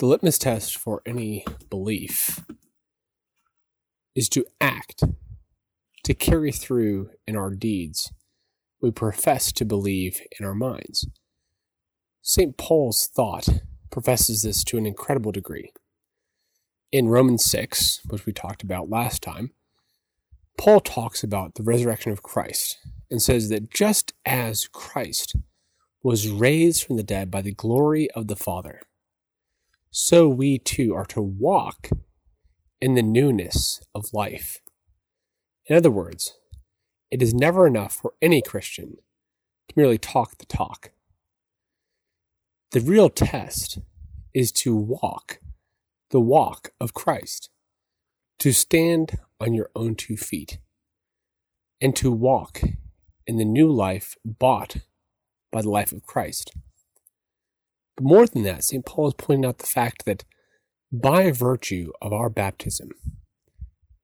[0.00, 2.40] The litmus test for any belief
[4.14, 5.04] is to act,
[6.04, 8.10] to carry through in our deeds
[8.80, 11.06] we profess to believe in our minds.
[12.22, 12.56] St.
[12.56, 13.46] Paul's thought
[13.90, 15.70] professes this to an incredible degree.
[16.90, 19.50] In Romans 6, which we talked about last time,
[20.56, 22.78] Paul talks about the resurrection of Christ
[23.10, 25.36] and says that just as Christ
[26.02, 28.80] was raised from the dead by the glory of the Father,
[29.90, 31.90] so we too are to walk
[32.80, 34.60] in the newness of life.
[35.66, 36.34] In other words,
[37.10, 38.96] it is never enough for any Christian
[39.68, 40.92] to merely talk the talk.
[42.72, 43.78] The real test
[44.32, 45.40] is to walk
[46.10, 47.50] the walk of Christ,
[48.38, 50.58] to stand on your own two feet,
[51.80, 52.62] and to walk
[53.26, 54.76] in the new life bought
[55.50, 56.52] by the life of Christ.
[58.00, 58.86] But more than that, St.
[58.86, 60.24] Paul is pointing out the fact that
[60.90, 62.92] by virtue of our baptism,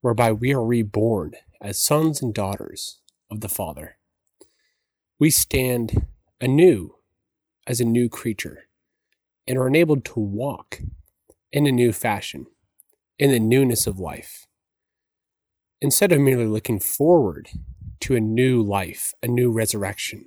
[0.02, 3.96] whereby we are reborn as sons and daughters of the Father,
[5.18, 6.08] we stand
[6.42, 6.96] anew
[7.66, 8.64] as a new creature
[9.46, 10.82] and are enabled to walk
[11.50, 12.44] in a new fashion,
[13.18, 14.46] in the newness of life.
[15.80, 17.48] Instead of merely looking forward
[18.00, 20.26] to a new life, a new resurrection,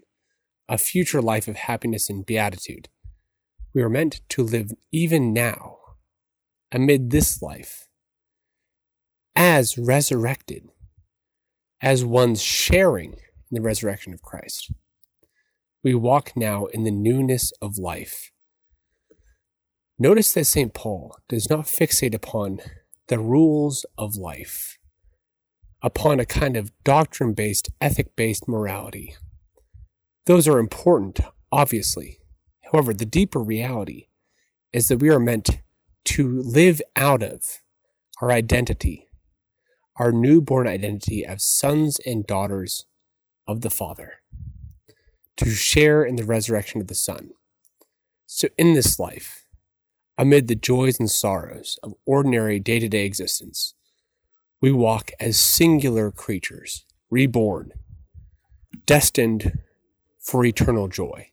[0.67, 2.89] a future life of happiness and beatitude,
[3.73, 5.77] we are meant to live even now,
[6.71, 7.87] amid this life,
[9.35, 10.69] as resurrected,
[11.81, 14.71] as ones sharing in the resurrection of Christ.
[15.83, 18.31] We walk now in the newness of life.
[19.97, 20.73] Notice that St.
[20.73, 22.59] Paul does not fixate upon
[23.07, 24.77] the rules of life,
[25.81, 29.15] upon a kind of doctrine based, ethic based morality.
[30.25, 31.19] Those are important,
[31.51, 32.19] obviously,
[32.71, 34.07] However, the deeper reality
[34.71, 35.61] is that we are meant
[36.05, 37.61] to live out of
[38.21, 39.07] our identity,
[39.95, 42.85] our newborn identity as sons and daughters
[43.47, 44.15] of the Father,
[45.37, 47.31] to share in the resurrection of the Son.
[48.27, 49.45] So, in this life,
[50.17, 53.73] amid the joys and sorrows of ordinary day to day existence,
[54.61, 57.71] we walk as singular creatures, reborn,
[58.85, 59.59] destined
[60.19, 61.29] for eternal joy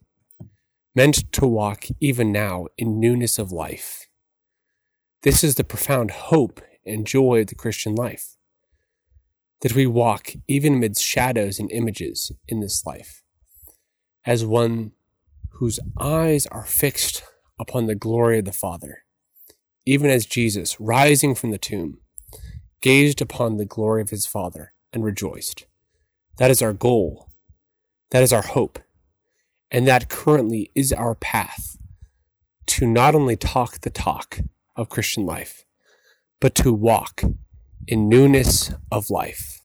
[0.97, 4.07] meant to walk even now in newness of life.
[5.21, 8.35] This is the profound hope and joy of the Christian life.
[9.61, 13.21] That we walk even amidst shadows and images in this life,
[14.25, 14.93] as one
[15.59, 17.21] whose eyes are fixed
[17.59, 19.03] upon the glory of the Father,
[19.85, 21.99] even as Jesus, rising from the tomb,
[22.81, 25.67] gazed upon the glory of his Father and rejoiced.
[26.37, 27.29] That is our goal.
[28.09, 28.79] That is our hope.
[29.69, 31.77] And that currently is our path
[32.67, 34.39] to not only talk the talk
[34.75, 35.65] of Christian life,
[36.39, 37.23] but to walk
[37.87, 39.55] in newness of life.